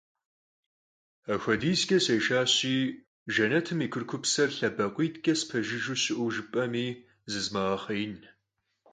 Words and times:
Apxuedizç'e 1.33 1.97
sêşşaşi 2.05 2.77
Jjenetım 3.33 3.79
yi 3.83 3.87
kurıkupser 3.91 4.49
lhebakhuitç'e 4.57 5.33
spejjıjjeu 5.39 5.97
şı'eu 6.03 6.27
jjıp'emi 6.33 6.87
zızmığexhêin. 7.31 8.17